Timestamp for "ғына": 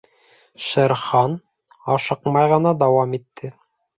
2.53-2.75